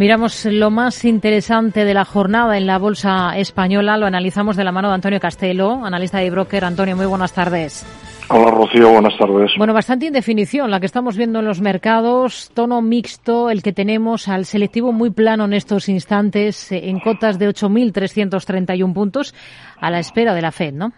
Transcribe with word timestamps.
Miramos 0.00 0.46
lo 0.46 0.70
más 0.70 1.04
interesante 1.04 1.84
de 1.84 1.92
la 1.92 2.06
jornada 2.06 2.56
en 2.56 2.66
la 2.66 2.78
bolsa 2.78 3.36
española. 3.36 3.98
Lo 3.98 4.06
analizamos 4.06 4.56
de 4.56 4.64
la 4.64 4.72
mano 4.72 4.88
de 4.88 4.94
Antonio 4.94 5.20
Castelo, 5.20 5.84
analista 5.84 6.16
de 6.16 6.30
broker. 6.30 6.64
Antonio, 6.64 6.96
muy 6.96 7.04
buenas 7.04 7.34
tardes. 7.34 7.84
Hola 8.30 8.50
Rocío, 8.50 8.92
buenas 8.92 9.12
tardes. 9.18 9.50
Bueno, 9.58 9.74
bastante 9.74 10.06
indefinición 10.06 10.70
la 10.70 10.80
que 10.80 10.86
estamos 10.86 11.18
viendo 11.18 11.40
en 11.40 11.44
los 11.44 11.60
mercados, 11.60 12.50
tono 12.54 12.80
mixto 12.80 13.50
el 13.50 13.62
que 13.62 13.74
tenemos 13.74 14.26
al 14.28 14.46
selectivo 14.46 14.90
muy 14.90 15.10
plano 15.10 15.44
en 15.44 15.52
estos 15.52 15.86
instantes, 15.90 16.72
eh, 16.72 16.88
en 16.88 16.98
cotas 17.00 17.38
de 17.38 17.50
8.331 17.50 18.94
puntos, 18.94 19.34
a 19.82 19.90
la 19.90 19.98
espera 19.98 20.32
de 20.32 20.40
la 20.40 20.50
Fed, 20.50 20.72
¿no? 20.72 20.94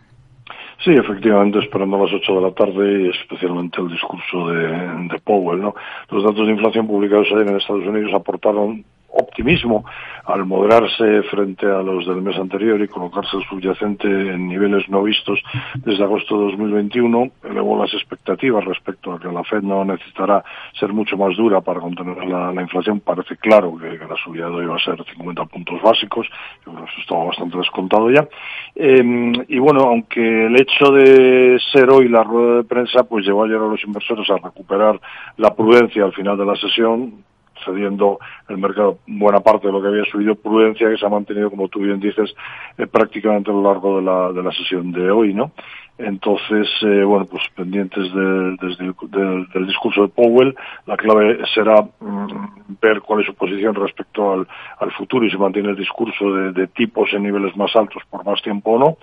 Sí, 0.84 0.90
efectivamente, 0.90 1.60
esperando 1.60 1.96
a 1.96 2.00
las 2.00 2.12
8 2.12 2.34
de 2.34 2.40
la 2.40 2.50
tarde 2.50 3.02
y 3.02 3.10
especialmente 3.10 3.80
el 3.80 3.88
discurso 3.88 4.48
de, 4.48 4.66
de 4.66 5.20
Powell. 5.22 5.60
¿no? 5.60 5.74
Los 6.10 6.24
datos 6.24 6.44
de 6.44 6.52
inflación 6.52 6.88
publicados 6.88 7.28
ayer 7.30 7.46
en 7.46 7.56
Estados 7.56 7.86
Unidos 7.86 8.12
aportaron 8.12 8.84
optimismo 9.32 9.84
al 10.26 10.44
moderarse 10.44 11.22
frente 11.24 11.66
a 11.66 11.82
los 11.82 12.06
del 12.06 12.23
mes 12.23 12.36
anterior 12.36 12.80
y 12.80 12.86
colocarse 12.86 13.36
el 13.36 13.45
subyacente 13.45 14.06
en 14.06 14.46
niveles 14.46 14.88
no 14.88 15.02
vistos 15.02 15.42
desde 15.74 16.04
agosto 16.04 16.38
de 16.38 16.45
2021, 16.52 17.30
elevó 17.50 17.82
las 17.82 17.92
expectativas 17.95 18.64
respecto 18.64 19.12
a 19.12 19.18
que 19.18 19.28
la 19.28 19.42
Fed 19.42 19.62
no 19.62 19.84
necesitará 19.84 20.45
ser 20.78 20.92
mucho 20.92 21.16
más 21.16 21.37
dura 21.37 21.60
para 21.60 21.80
contener 21.80 22.24
la, 22.24 22.52
inflación. 22.62 23.00
Parece 23.00 23.37
claro 23.37 23.76
que, 23.76 23.98
la 23.98 24.16
subida 24.23 24.48
de 24.48 24.54
hoy 24.54 24.66
va 24.66 24.76
a 24.76 24.84
ser 24.84 25.02
50 25.02 25.45
puntos 25.46 25.82
básicos, 25.82 26.28
yo 26.64 26.73
creo 26.73 26.84
que 26.84 26.92
eso 26.92 27.01
estaba 27.01 27.24
bastante 27.24 27.56
descontado 27.56 28.10
ya. 28.10 28.28
Em, 28.76 29.32
y 29.48 29.59
bueno, 29.59 29.80
aunque 29.80 30.46
el 30.46 30.60
hecho 30.60 30.92
de 30.92 31.59
ser 31.73 31.90
hoy 31.90 32.09
la 32.09 32.23
rueda 32.23 32.56
de 32.59 32.64
prensa, 32.64 33.02
pues 33.04 33.24
llevó 33.24 33.45
ayer 33.45 33.56
a 33.56 33.66
los 33.66 33.82
inversores 33.82 34.28
a 34.30 34.37
recuperar 34.37 35.01
la 35.38 35.54
prudencia 35.54 36.04
al 36.04 36.12
final 36.12 36.37
de 36.37 36.45
la 36.45 36.54
sesión, 36.54 37.24
cediendo 37.65 38.19
el 38.48 38.59
mercado 38.59 38.98
buena 39.07 39.41
parte 39.41 39.66
de 39.66 39.73
lo 39.73 39.83
que 39.83 39.89
había 39.89 40.05
subido, 40.05 40.34
prudencia 40.34 40.91
que 40.91 40.97
se 40.97 41.07
ha 41.07 41.09
mantenido, 41.09 41.51
como 41.51 41.69
tú 41.69 41.80
bien 41.80 42.01
dices, 42.01 42.35
eh, 42.79 42.87
prácticamente 42.87 43.51
a 43.51 43.54
lo 43.54 43.63
largo 43.63 43.96
de 43.96 44.02
la, 44.02 44.32
de 44.32 44.43
la 44.43 44.52
sesión 44.52 44.93
de 44.93 45.10
hoy, 45.10 45.35
¿no? 45.35 45.52
Entonces, 45.98 46.68
eh, 46.82 47.04
bueno, 47.04 47.26
pues 47.26 47.43
pendientes 47.54 48.12
del, 48.15 48.57
del, 48.57 49.66
discurso 49.66 50.02
de 50.02 50.09
Powell, 50.09 50.54
la 50.87 50.96
clave 50.96 51.38
será 51.54 51.82
mm, 51.82 52.79
ver 52.80 53.01
cuál 53.02 53.21
es 53.21 53.26
su 53.26 53.35
posición 53.35 53.74
respecto 53.74 54.32
al, 54.32 54.48
al 54.79 54.90
futuro 54.93 55.26
y 55.26 55.30
si 55.30 55.37
mantiene 55.37 55.70
el 55.70 55.76
discurso 55.76 56.32
de, 56.32 56.52
de, 56.52 56.66
tipos 56.68 57.13
en 57.13 57.23
niveles 57.24 57.54
más 57.57 57.76
altos 57.76 58.02
por 58.10 58.24
más 58.24 58.40
tiempo 58.43 58.73
o 58.73 58.79
no. 58.79 58.96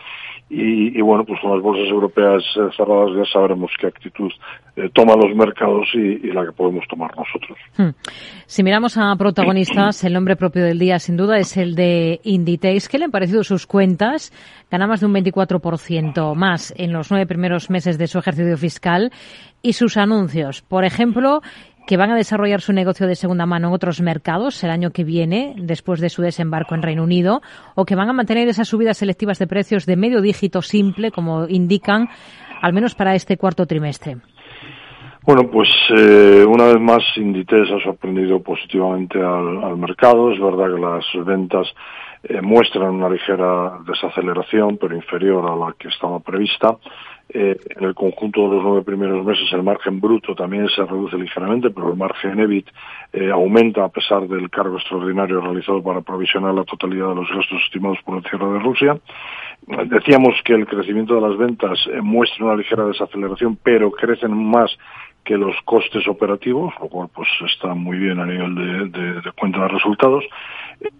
Y, 0.51 0.99
bueno, 1.01 1.25
pues 1.25 1.39
con 1.41 1.51
las 1.51 1.61
bolsas 1.61 1.87
europeas 1.89 2.43
eh, 2.55 2.69
cerradas 2.75 3.11
ya 3.15 3.23
sabremos 3.31 3.69
qué 3.79 3.85
actitud 3.85 4.31
eh, 4.75 4.89
toman 4.91 5.19
los 5.19 5.35
mercados 5.35 5.87
y, 5.93 6.27
y, 6.27 6.31
la 6.31 6.43
que 6.43 6.53
podemos 6.53 6.87
tomar 6.87 7.11
nosotros. 7.15 7.55
Hmm. 7.77 7.89
Si 8.47 8.63
miramos 8.63 8.97
a 8.97 9.15
protagonistas, 9.15 10.03
el 10.05 10.13
nombre 10.13 10.35
propio 10.35 10.63
del 10.63 10.79
día 10.79 10.97
sin 10.97 11.17
duda 11.17 11.37
es 11.37 11.55
el 11.55 11.75
de 11.75 12.19
Inditex. 12.23 12.89
¿Qué 12.89 12.97
le 12.97 13.05
han 13.05 13.11
parecido 13.11 13.43
sus 13.43 13.67
cuentas? 13.67 14.33
Gana 14.71 14.87
más 14.87 15.01
de 15.01 15.05
un 15.05 15.13
24% 15.13 16.33
más 16.33 16.73
en 16.79 16.93
los 16.93 17.11
nueve 17.11 17.27
primeros 17.27 17.69
meses 17.69 17.97
de 17.97 18.07
su 18.07 18.17
ejercicio 18.17 18.57
fiscal 18.57 19.11
y 19.61 19.73
sus 19.73 19.97
anuncios. 19.97 20.61
Por 20.61 20.85
ejemplo, 20.85 21.41
que 21.85 21.97
van 21.97 22.11
a 22.11 22.15
desarrollar 22.15 22.61
su 22.61 22.71
negocio 22.71 23.07
de 23.07 23.15
segunda 23.15 23.45
mano 23.45 23.67
en 23.67 23.73
otros 23.73 24.01
mercados 24.01 24.63
el 24.63 24.69
año 24.69 24.91
que 24.91 25.03
viene, 25.03 25.55
después 25.57 25.99
de 25.99 26.09
su 26.09 26.21
desembarco 26.21 26.75
en 26.75 26.81
Reino 26.81 27.03
Unido, 27.03 27.41
o 27.75 27.85
que 27.85 27.95
van 27.95 28.09
a 28.09 28.13
mantener 28.13 28.47
esas 28.47 28.67
subidas 28.67 28.97
selectivas 28.97 29.39
de 29.39 29.47
precios 29.47 29.85
de 29.85 29.95
medio 29.95 30.21
dígito 30.21 30.61
simple, 30.61 31.11
como 31.11 31.47
indican, 31.47 32.07
al 32.61 32.73
menos 32.73 32.95
para 32.95 33.15
este 33.15 33.37
cuarto 33.37 33.65
trimestre. 33.65 34.17
Bueno, 35.25 35.49
pues 35.51 35.69
eh, 35.95 36.45
una 36.47 36.65
vez 36.65 36.79
más 36.79 37.03
Inditex 37.15 37.69
ha 37.71 37.83
sorprendido 37.83 38.41
positivamente 38.41 39.19
al, 39.19 39.77
mercado. 39.77 40.31
Es 40.31 40.39
verdad 40.39 40.73
que 40.73 40.81
las 40.81 41.25
ventas 41.25 41.67
eh, 42.23 42.41
muestran 42.41 42.95
una 42.95 43.09
ligera 43.09 43.79
desaceleración, 43.85 44.77
pero 44.77 44.95
inferior 44.95 45.49
a 45.49 45.55
la 45.55 45.73
que 45.77 45.87
estaba 45.87 46.19
prevista. 46.19 46.77
Eh, 47.31 47.55
en 47.77 47.83
el 47.83 47.93
conjunto 47.93 48.49
de 48.49 48.55
los 48.55 48.63
nueve 48.63 48.81
primeros 48.81 49.23
meses 49.23 49.45
el 49.53 49.61
margen 49.61 50.01
bruto 50.01 50.33
también 50.33 50.67
se 50.69 50.83
reduce 50.83 51.15
ligeramente, 51.15 51.69
pero 51.69 51.91
el 51.91 51.97
margen 51.97 52.39
EBIT 52.39 52.67
aumenta 53.31 53.83
a 53.83 53.89
pesar 53.89 54.27
del 54.27 54.49
cargo 54.49 54.77
extraordinario 54.77 55.39
realizado 55.39 55.81
para 55.81 56.01
provisionar 56.01 56.53
la 56.53 56.63
totalidad 56.63 57.09
de 57.09 57.15
los 57.15 57.29
gastos 57.29 57.61
estimados 57.65 57.99
por 58.03 58.17
el 58.17 58.23
cierre 58.23 58.51
de 58.53 58.59
Rusia. 58.59 58.99
Decíamos 59.85 60.35
que 60.43 60.53
el 60.53 60.65
crecimiento 60.65 61.15
de 61.15 61.21
las 61.21 61.37
ventas 61.37 61.79
muestra 62.01 62.45
una 62.45 62.55
ligera 62.55 62.85
desaceleración, 62.85 63.57
pero 63.63 63.91
crecen 63.91 64.33
más 64.33 64.75
que 65.23 65.37
los 65.37 65.55
costes 65.63 66.07
operativos, 66.07 66.73
lo 66.81 66.87
cual 66.87 67.09
pues 67.13 67.27
está 67.45 67.73
muy 67.73 67.97
bien 67.97 68.19
a 68.19 68.25
nivel 68.25 68.55
de, 68.91 69.21
de, 69.21 69.31
cuenta 69.33 69.61
de 69.61 69.67
resultados. 69.67 70.23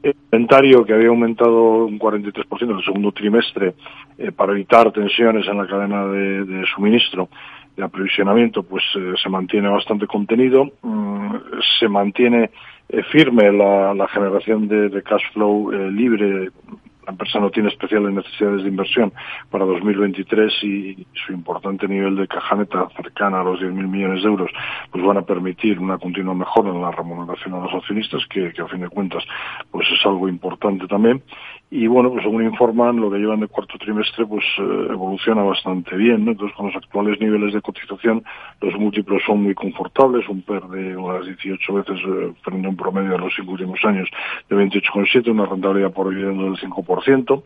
El 0.03 0.15
inventario 0.31 0.85
que 0.85 0.93
había 0.93 1.07
aumentado 1.07 1.85
un 1.85 1.97
43% 1.97 2.61
en 2.61 2.71
el 2.71 2.83
segundo 2.83 3.11
trimestre 3.11 3.75
eh, 4.17 4.31
para 4.31 4.51
evitar 4.51 4.91
tensiones 4.91 5.47
en 5.47 5.57
la 5.57 5.67
cadena 5.67 6.05
de, 6.05 6.65
suministro 6.75 7.29
de 7.75 7.83
aprovisionamiento, 7.83 8.63
pues 8.63 8.83
eh, 8.95 9.13
se 9.21 9.29
mantiene 9.29 9.69
bastante 9.69 10.05
contenido, 10.05 10.65
mm, 10.81 11.35
se 11.79 11.87
mantiene 11.87 12.51
eh, 12.89 13.03
firme 13.11 13.51
la, 13.51 13.93
la 13.93 14.07
generación 14.09 14.67
de, 14.67 14.89
de, 14.89 15.01
cash 15.01 15.23
flow 15.33 15.71
libre 15.71 16.49
la 17.09 17.13
empresa 17.13 17.39
no 17.39 17.49
tiene 17.49 17.69
especiales 17.69 18.13
necesidades 18.13 18.61
de 18.61 18.69
inversión 18.69 19.11
para 19.49 19.65
2023 19.65 20.53
y 20.63 21.07
su 21.25 21.33
importante 21.33 21.87
nivel 21.87 22.15
de 22.15 22.27
caja 22.27 22.55
neta 22.55 22.87
cercana 22.95 23.41
a 23.41 23.43
los 23.43 23.59
10.000 23.59 23.73
millones 23.87 24.21
de 24.21 24.29
euros 24.29 24.51
pues 24.91 25.03
van 25.03 25.17
a 25.17 25.23
permitir 25.23 25.79
una 25.79 25.97
continua 25.97 26.35
mejora 26.35 26.69
en 26.69 26.79
la 26.79 26.91
remuneración 26.91 27.55
a 27.55 27.61
los 27.61 27.73
accionistas 27.73 28.21
que, 28.29 28.53
que 28.53 28.61
a 28.61 28.67
fin 28.67 28.81
de 28.81 28.89
cuentas 28.89 29.23
pues 29.71 29.87
es 29.91 30.05
algo 30.05 30.29
importante 30.29 30.85
también 30.85 31.23
y 31.71 31.85
bueno, 31.85 32.09
pues 32.09 32.23
según 32.23 32.43
informan, 32.43 32.99
lo 32.99 33.11
que 33.11 33.19
llevan 33.19 33.41
de 33.41 33.47
cuarto 33.47 33.77
trimestre 33.77 34.25
pues 34.25 34.43
eh, 34.57 34.87
evoluciona 34.89 35.43
bastante 35.43 35.95
bien, 35.95 36.25
¿no? 36.25 36.31
Entonces 36.31 36.57
con 36.57 36.67
los 36.67 36.75
actuales 36.75 37.19
niveles 37.21 37.53
de 37.53 37.61
cotización 37.61 38.23
los 38.59 38.73
múltiplos 38.75 39.21
son 39.23 39.43
muy 39.43 39.53
confortables, 39.53 40.27
un 40.29 40.41
PER 40.41 40.63
de 40.63 40.97
unas 40.97 41.27
18 41.27 41.73
veces 41.75 41.99
eh, 42.07 42.33
frente 42.41 42.67
un 42.67 42.75
promedio 42.75 43.11
de 43.11 43.19
los 43.19 43.33
cinco 43.35 43.51
últimos 43.51 43.79
años 43.85 44.09
de 44.49 44.55
28,7, 44.55 45.29
una 45.29 45.45
rentabilidad 45.45 45.91
por 45.91 46.09
dividendo 46.09 46.45
del 46.45 46.57
5%. 46.57 47.43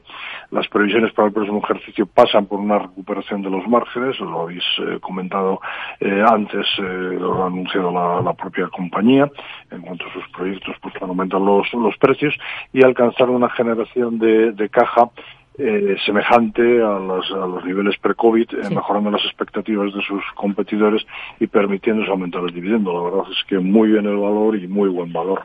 Las 0.51 0.67
previsiones 0.69 1.11
para 1.11 1.27
el 1.27 1.33
próximo 1.33 1.61
ejercicio 1.61 2.05
pasan 2.05 2.45
por 2.45 2.61
una 2.61 2.79
recuperación 2.79 3.41
de 3.41 3.49
los 3.49 3.67
márgenes, 3.67 4.17
lo 4.21 4.43
habéis 4.43 4.63
eh, 4.79 4.99
comentado 5.01 5.59
eh, 5.99 6.23
antes, 6.25 6.65
lo 6.79 7.43
ha 7.43 7.47
anunciado 7.47 7.91
la, 7.91 8.21
la, 8.21 8.33
propia 8.33 8.69
compañía, 8.69 9.29
en 9.69 9.81
cuanto 9.81 10.05
a 10.07 10.13
sus 10.13 10.27
proyectos 10.29 10.75
pues 10.81 10.93
aumentan 11.01 11.45
los, 11.45 11.71
los 11.73 11.97
precios 11.97 12.35
y 12.71 12.83
alcanzar 12.83 13.29
una 13.29 13.49
generación 13.49 14.12
de, 14.19 14.69
caja 14.69 15.09
eh, 15.57 15.95
semejante 16.03 16.61
a 16.81 16.97
los, 16.97 17.31
a 17.31 17.45
los 17.45 17.63
niveles 17.63 17.95
pre-COVID, 18.01 18.47
eh, 18.53 18.69
mejorando 18.71 19.11
las 19.11 19.23
expectativas 19.23 19.93
de 19.93 20.01
sus 20.01 20.23
competidores 20.35 21.03
y 21.39 21.45
permitiéndose 21.45 22.09
aumentar 22.09 22.41
el 22.41 22.53
dividendo. 22.53 22.91
La 22.91 23.03
verdad 23.03 23.31
es 23.31 23.43
que 23.47 23.59
muy 23.59 23.89
bien 23.89 24.05
el 24.05 24.17
valor 24.17 24.55
y 24.55 24.67
muy 24.67 24.89
buen 24.89 25.13
valor. 25.13 25.43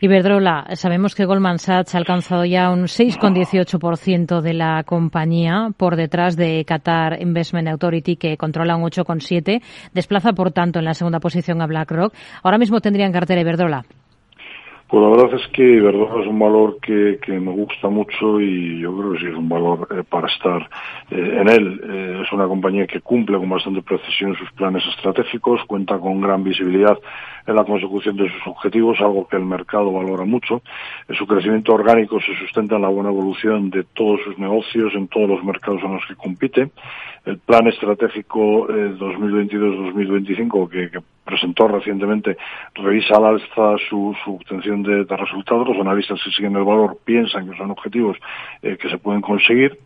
Iberdrola, 0.00 0.76
sabemos 0.76 1.16
que 1.16 1.24
Goldman 1.24 1.58
Sachs 1.58 1.96
ha 1.96 1.98
alcanzado 1.98 2.44
ya 2.44 2.70
un 2.70 2.84
6,18% 2.84 4.40
de 4.40 4.54
la 4.54 4.84
compañía 4.84 5.70
por 5.76 5.96
detrás 5.96 6.36
de 6.36 6.64
Qatar 6.64 7.20
Investment 7.20 7.66
Authority, 7.66 8.14
que 8.14 8.36
controla 8.36 8.76
un 8.76 8.84
8,7%. 8.84 9.60
Desplaza, 9.92 10.34
por 10.34 10.52
tanto, 10.52 10.78
en 10.78 10.84
la 10.84 10.94
segunda 10.94 11.18
posición 11.18 11.60
a 11.62 11.66
BlackRock. 11.66 12.14
Ahora 12.44 12.58
mismo 12.58 12.80
tendría 12.80 13.06
en 13.06 13.12
cartera 13.12 13.40
Iberdrola. 13.40 13.82
Pues 14.88 15.02
la 15.02 15.10
verdad 15.10 15.38
es 15.38 15.46
que 15.48 15.80
verdad 15.80 16.22
es 16.22 16.26
un 16.26 16.38
valor 16.38 16.78
que, 16.80 17.18
que 17.20 17.38
me 17.38 17.52
gusta 17.52 17.90
mucho 17.90 18.40
y 18.40 18.80
yo 18.80 18.96
creo 18.96 19.12
que 19.12 19.18
sí 19.18 19.26
es 19.26 19.34
un 19.34 19.46
valor 19.46 19.86
eh, 19.90 20.02
para 20.08 20.28
estar 20.28 20.62
eh, 21.10 21.40
en 21.42 21.46
él. 21.46 21.78
Eh, 21.84 22.22
es 22.24 22.32
una 22.32 22.46
compañía 22.46 22.86
que 22.86 23.02
cumple 23.02 23.36
con 23.36 23.50
bastante 23.50 23.82
precisión 23.82 24.34
sus 24.34 24.50
planes 24.52 24.82
estratégicos, 24.86 25.62
cuenta 25.66 25.98
con 25.98 26.22
gran 26.22 26.42
visibilidad 26.42 26.98
en 27.46 27.54
la 27.54 27.64
consecución 27.64 28.16
de 28.16 28.30
sus 28.30 28.46
objetivos, 28.46 28.98
algo 29.00 29.28
que 29.28 29.36
el 29.36 29.44
mercado 29.44 29.92
valora 29.92 30.24
mucho. 30.24 30.62
su 31.10 31.26
crecimiento 31.26 31.74
orgánico 31.74 32.18
se 32.20 32.34
sustenta 32.36 32.76
en 32.76 32.82
la 32.82 32.88
buena 32.88 33.10
evolución 33.10 33.68
de 33.68 33.84
todos 33.84 34.22
sus 34.24 34.38
negocios 34.38 34.94
en 34.94 35.08
todos 35.08 35.28
los 35.28 35.44
mercados 35.44 35.82
en 35.82 35.92
los 35.94 36.06
que 36.06 36.14
compite. 36.14 36.70
El 37.26 37.38
plan 37.38 37.66
estratégico 37.66 38.68
2022-2025 38.68 40.70
que, 40.70 40.90
que 40.90 41.00
presentó 41.28 41.68
recientemente 41.68 42.38
revisa 42.74 43.16
al 43.16 43.26
alza 43.26 43.76
su, 43.88 44.16
su 44.24 44.36
obtención 44.36 44.82
de, 44.82 45.04
resultados. 45.04 45.68
Los 45.68 45.78
analistas 45.78 46.18
que 46.24 46.30
siguen 46.30 46.56
el 46.56 46.64
valor 46.64 46.98
piensan 47.04 47.50
que 47.50 47.56
son 47.58 47.70
objetivos 47.70 48.16
eh, 48.62 48.78
que 48.80 48.88
se 48.88 48.96
pueden 48.96 49.20
conseguir. 49.20 49.78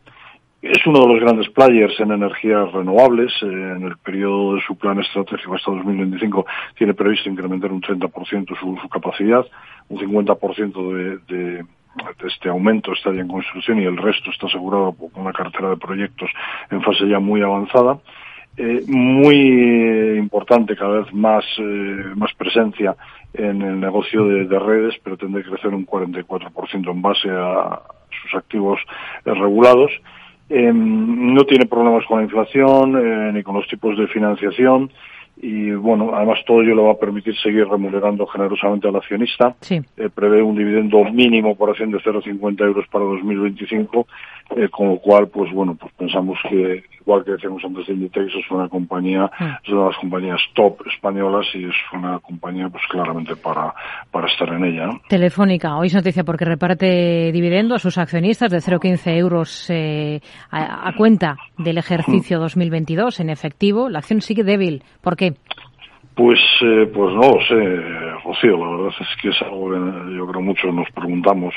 Es 0.62 0.86
uno 0.86 1.00
de 1.00 1.08
los 1.08 1.20
grandes 1.20 1.48
players 1.50 1.98
en 1.98 2.12
energías 2.12 2.70
renovables. 2.70 3.32
Eh, 3.42 3.46
en 3.46 3.82
el 3.82 3.96
periodo 3.98 4.54
de 4.54 4.62
su 4.62 4.76
plan 4.76 5.00
estratégico 5.00 5.56
hasta 5.56 5.72
2025 5.72 6.46
tiene 6.76 6.94
previsto 6.94 7.28
incrementar 7.28 7.72
un 7.72 7.82
30% 7.82 8.60
su, 8.60 8.78
su 8.80 8.88
capacidad, 8.88 9.44
un 9.88 9.98
50% 9.98 11.24
de, 11.26 11.64
este 12.24 12.48
aumento 12.48 12.92
está 12.92 13.12
ya 13.12 13.20
en 13.20 13.28
construcción 13.28 13.82
y 13.82 13.84
el 13.84 13.96
resto 13.96 14.30
está 14.30 14.46
asegurado 14.46 14.92
por 14.92 15.10
una 15.14 15.32
cartera 15.32 15.70
de 15.70 15.76
proyectos 15.76 16.30
en 16.70 16.80
fase 16.82 17.06
ya 17.06 17.18
muy 17.18 17.42
avanzada 17.42 17.98
eh, 18.56 18.82
muy 18.86 20.18
importante 20.18 20.76
cada 20.76 21.00
vez 21.00 21.12
más, 21.14 21.44
eh, 21.58 22.04
más 22.16 22.32
presencia 22.34 22.94
en 23.34 23.62
el 23.62 23.80
negocio 23.80 24.26
de, 24.26 24.46
de 24.46 24.58
redes 24.58 24.98
pretende 25.02 25.42
crecer 25.42 25.74
un 25.74 25.86
44% 25.86 26.90
en 26.90 27.02
base 27.02 27.30
a 27.30 27.80
sus 28.22 28.34
activos 28.34 28.80
eh, 29.24 29.32
regulados. 29.32 29.90
Em, 30.48 31.34
no 31.34 31.44
tiene 31.44 31.66
problemas 31.66 32.04
con 32.06 32.18
la 32.18 32.24
inflación 32.24 32.96
eh, 32.98 33.32
ni 33.32 33.42
con 33.42 33.56
los 33.56 33.66
tipos 33.68 33.96
de 33.96 34.06
financiación 34.08 34.90
y 35.42 35.72
bueno, 35.72 36.14
además 36.14 36.38
todo 36.46 36.62
ello 36.62 36.76
le 36.76 36.82
va 36.82 36.92
a 36.92 36.98
permitir 36.98 37.36
seguir 37.36 37.66
remunerando 37.66 38.24
generosamente 38.28 38.86
al 38.86 38.94
accionista. 38.94 39.56
Sí. 39.60 39.80
Eh, 39.96 40.08
prevé 40.08 40.40
un 40.40 40.56
dividendo 40.56 41.02
mínimo 41.04 41.56
por 41.56 41.70
acción 41.70 41.90
de 41.90 41.98
0,50 41.98 42.64
euros 42.64 42.86
para 42.86 43.04
2025, 43.06 44.06
eh, 44.54 44.68
con 44.68 44.90
lo 44.90 44.98
cual, 44.98 45.26
pues 45.26 45.52
bueno, 45.52 45.74
pues 45.74 45.92
pensamos 45.94 46.38
que, 46.48 46.84
igual 47.00 47.24
que 47.24 47.32
decíamos 47.32 47.60
antes 47.64 47.88
de 47.88 47.92
Inditex, 47.92 48.36
es 48.36 48.50
una 48.52 48.68
compañía, 48.68 49.28
es 49.64 49.68
una 49.70 49.80
de 49.82 49.88
las 49.88 49.96
compañías 49.98 50.40
top 50.54 50.76
españolas 50.86 51.46
y 51.54 51.64
es 51.64 51.74
una 51.92 52.20
compañía, 52.20 52.68
pues 52.68 52.84
claramente 52.88 53.34
para, 53.34 53.74
para 54.12 54.28
estar 54.28 54.48
en 54.48 54.64
ella. 54.64 54.86
¿no? 54.86 55.00
Telefónica, 55.08 55.76
hoy 55.76 55.88
es 55.88 55.94
noticia 55.94 56.22
porque 56.22 56.44
reparte 56.44 57.32
dividendo 57.32 57.74
a 57.74 57.80
sus 57.80 57.98
accionistas 57.98 58.52
de 58.52 58.58
0,15 58.58 59.16
euros 59.16 59.70
eh, 59.70 60.20
a, 60.52 60.88
a, 60.88 60.92
cuenta 60.94 61.36
del 61.58 61.78
ejercicio 61.78 62.38
2022 62.38 63.18
en 63.18 63.30
efectivo. 63.30 63.88
La 63.88 63.98
acción 63.98 64.20
sigue 64.20 64.44
débil. 64.44 64.84
¿Por 65.00 65.16
qué? 65.16 65.31
Pues, 66.14 66.38
eh, 66.60 66.90
pues 66.92 67.14
no 67.14 67.22
lo 67.22 67.40
sé, 67.48 68.20
Rocío. 68.22 68.58
La 68.58 68.76
verdad 68.76 68.94
es 69.00 69.22
que 69.22 69.30
es 69.30 69.42
algo 69.42 69.70
que 69.70 70.14
yo 70.14 70.26
creo 70.26 70.42
muchos 70.42 70.74
nos 70.74 70.90
preguntamos 70.90 71.54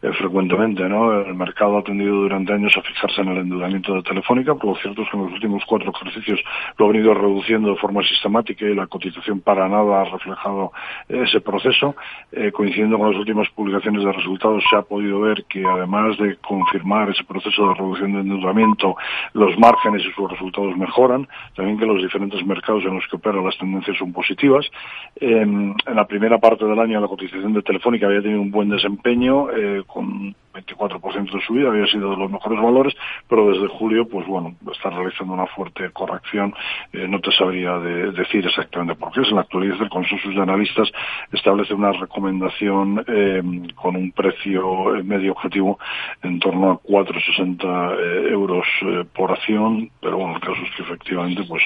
eh, 0.00 0.10
frecuentemente, 0.14 0.88
¿no? 0.88 1.20
El 1.20 1.34
mercado 1.34 1.76
ha 1.76 1.82
tendido 1.82 2.14
durante 2.14 2.54
años 2.54 2.72
a 2.78 2.82
fijarse 2.82 3.20
en 3.20 3.28
el 3.28 3.38
endeudamiento 3.38 3.92
de 3.92 4.02
Telefónica, 4.02 4.54
pero 4.54 4.72
lo 4.72 4.78
cierto 4.80 5.02
es 5.02 5.10
que 5.10 5.16
en 5.18 5.24
los 5.24 5.32
últimos 5.34 5.62
cuatro 5.66 5.92
ejercicios 5.94 6.40
lo 6.78 6.86
ha 6.86 6.88
venido 6.88 7.12
reduciendo 7.12 7.68
de 7.68 7.76
forma 7.76 8.02
sistemática 8.02 8.64
y 8.64 8.74
la 8.74 8.86
cotización 8.86 9.40
para 9.40 9.68
nada 9.68 10.00
ha 10.00 10.04
reflejado 10.04 10.72
ese 11.06 11.42
proceso. 11.42 11.94
Eh, 12.32 12.50
coincidiendo 12.50 12.96
con 12.96 13.10
las 13.10 13.18
últimas 13.18 13.48
publicaciones 13.50 14.04
de 14.04 14.12
resultados, 14.12 14.64
se 14.70 14.76
ha 14.76 14.82
podido 14.82 15.20
ver 15.20 15.44
que 15.44 15.62
además 15.66 16.16
de 16.16 16.36
confirmar 16.36 17.10
ese 17.10 17.24
proceso 17.24 17.68
de 17.68 17.74
reducción 17.74 18.14
de 18.14 18.20
endeudamiento, 18.20 18.96
los 19.34 19.58
márgenes 19.58 20.02
y 20.06 20.12
sus 20.12 20.30
resultados 20.30 20.74
mejoran, 20.78 21.28
también 21.54 21.78
que 21.78 21.84
los 21.84 22.02
diferentes 22.02 22.44
mercados 22.46 22.84
en 22.84 22.94
los 22.94 23.06
que 23.08 23.16
opera 23.16 23.42
las 23.42 23.58
tendencias 23.58 23.97
son 23.98 24.12
positivas. 24.12 24.66
En 25.16 25.74
la 25.92 26.06
primera 26.06 26.38
parte 26.38 26.64
del 26.64 26.78
año 26.78 27.00
la 27.00 27.08
cotización 27.08 27.52
de 27.52 27.62
Telefónica 27.62 28.06
había 28.06 28.22
tenido 28.22 28.40
un 28.40 28.50
buen 28.50 28.68
desempeño, 28.68 29.50
eh, 29.50 29.82
con 29.86 30.34
24% 30.64 31.32
de 31.32 31.40
subida, 31.46 31.68
había 31.68 31.86
sido 31.86 32.10
de 32.10 32.16
los 32.16 32.30
mejores 32.30 32.60
valores, 32.60 32.94
pero 33.28 33.50
desde 33.50 33.68
julio, 33.68 34.08
pues 34.08 34.26
bueno, 34.26 34.54
está 34.72 34.90
realizando 34.90 35.34
una 35.34 35.46
fuerte 35.46 35.90
corrección. 35.90 36.54
Eh, 36.92 37.06
no 37.08 37.20
te 37.20 37.30
sabría 37.32 37.78
de, 37.78 38.12
decir 38.12 38.46
exactamente 38.46 38.94
por 38.94 39.12
qué. 39.12 39.20
En 39.20 39.34
la 39.34 39.42
actualidad 39.42 39.80
el 39.80 39.88
consenso 39.88 40.28
de 40.30 40.40
analistas 40.40 40.90
establece 41.32 41.74
una 41.74 41.92
recomendación 41.92 43.04
eh, 43.06 43.42
con 43.74 43.96
un 43.96 44.12
precio 44.12 45.02
medio 45.04 45.32
objetivo 45.32 45.78
en 46.22 46.38
torno 46.38 46.72
a 46.72 46.80
4,60 46.80 47.96
eh, 47.98 48.32
euros 48.32 48.66
por 49.14 49.32
acción, 49.32 49.90
pero 50.00 50.18
bueno, 50.18 50.36
el 50.36 50.40
caso 50.40 50.60
es 50.64 50.76
que 50.76 50.82
efectivamente 50.82 51.42
pues, 51.48 51.62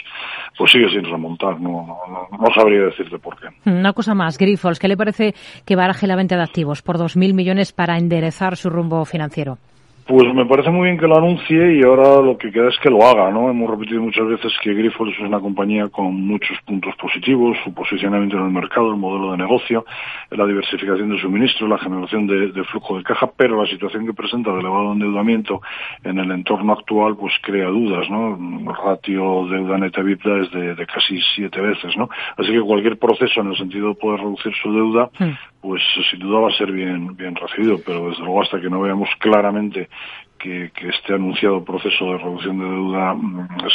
pues 0.56 0.71
sigue 0.73 0.89
sin 0.91 1.05
remontar. 1.05 1.61
No, 1.61 1.99
no, 2.09 2.39
no 2.39 2.55
sabría 2.55 2.85
decirte 2.85 3.19
por 3.19 3.39
qué. 3.39 3.49
Una 3.71 3.93
cosa 3.93 4.15
más, 4.15 4.39
Grifols, 4.39 4.79
¿qué 4.79 4.89
le 4.89 4.97
parece 4.97 5.35
que 5.65 5.77
baraje 5.77 6.06
la 6.06 6.17
venta 6.17 6.37
de 6.37 6.43
activos 6.43 6.83
por 6.83 6.99
2.000 6.99 7.35
millones 7.35 7.73
para 7.73 7.99
enderezar 7.99 8.56
su 8.56 8.71
rumbo 8.82 9.05
financiero? 9.05 9.58
Pues 10.05 10.34
me 10.34 10.44
parece 10.46 10.69
muy 10.70 10.88
bien 10.88 10.99
que 10.99 11.06
lo 11.06 11.17
anuncie 11.17 11.79
y 11.79 11.82
ahora 11.84 12.20
lo 12.20 12.37
que 12.37 12.50
queda 12.50 12.69
es 12.69 12.79
que 12.82 12.90
lo 12.90 13.06
haga, 13.06 13.31
¿no? 13.31 13.49
Hemos 13.49 13.70
repetido 13.70 14.02
muchas 14.02 14.26
veces 14.26 14.52
que 14.61 14.75
Grifols 14.75 15.14
es 15.14 15.20
una 15.20 15.38
compañía 15.38 15.88
con 15.88 16.26
muchos 16.26 16.58
puntos 16.67 16.93
positivos, 16.96 17.56
su 17.62 17.73
posicionamiento 17.73 18.37
en 18.37 18.46
el 18.46 18.50
mercado, 18.50 18.90
el 18.90 18.96
modelo 18.96 19.31
de 19.31 19.38
negocio, 19.38 19.84
la 20.31 20.44
diversificación 20.44 21.08
de 21.08 21.20
suministro, 21.20 21.69
la 21.69 21.79
generación 21.79 22.26
de, 22.26 22.50
de 22.50 22.64
flujo 22.64 22.99
de 22.99 23.05
caja, 23.05 23.31
pero 23.37 23.62
la 23.62 23.70
situación 23.70 24.05
que 24.05 24.12
presenta 24.12 24.52
de 24.52 24.58
elevado 24.58 24.93
endeudamiento 24.93 25.62
en 26.02 26.19
el 26.19 26.32
entorno 26.32 26.73
actual 26.73 27.17
pues 27.17 27.34
crea 27.40 27.69
dudas, 27.69 28.11
¿no? 28.11 28.37
El 28.37 28.75
ratio 28.75 29.46
deuda 29.49 29.79
neta 29.79 30.00
EBITDA 30.00 30.38
es 30.40 30.50
de, 30.50 30.75
de, 30.75 30.87
casi 30.87 31.20
siete 31.37 31.61
veces, 31.61 31.96
¿no? 31.96 32.11
Así 32.37 32.50
que 32.50 32.61
cualquier 32.61 32.99
proceso 32.99 33.40
en 33.40 33.52
el 33.52 33.56
sentido 33.56 33.90
de 33.90 33.94
poder 33.94 34.19
reducir 34.19 34.52
su 34.61 34.73
deuda, 34.73 35.11
pues 35.62 35.81
sin 36.11 36.19
duda 36.19 36.41
va 36.41 36.49
a 36.49 36.59
ser 36.59 36.73
bien, 36.73 37.17
bien 37.17 37.37
recibido, 37.37 37.79
pero 37.87 38.11
desde 38.11 38.25
luego 38.25 38.43
hasta 38.43 38.61
que 38.61 38.69
no 38.69 38.81
veamos 38.81 39.09
claramente 39.20 39.88
que, 40.38 40.73
que, 40.75 40.88
este 40.88 41.14
anunciado 41.14 41.64
proceso 41.64 42.05
de 42.06 42.19
reducción 42.19 42.59
de 42.59 42.64
deuda 42.64 43.17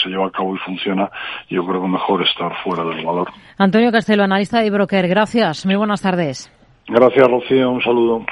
se 0.04 0.10
lleva 0.10 0.28
a 0.28 0.32
cabo 0.32 0.54
y 0.54 0.60
funciona, 0.60 1.10
yo 1.50 1.66
creo 1.66 1.82
que 1.82 1.88
mejor 1.88 2.22
estar 2.24 2.52
fuera 2.62 2.84
del 2.84 3.06
valor. 3.06 3.30
Antonio 3.58 3.90
Castelo, 3.92 4.24
analista 4.24 4.60
de 4.60 4.70
broker, 4.70 5.08
gracias. 5.08 5.66
Muy 5.66 5.76
buenas 5.76 6.02
tardes. 6.02 6.52
Gracias, 6.88 7.28
Rocío. 7.28 7.72
Un 7.72 7.82
saludo. 7.82 8.26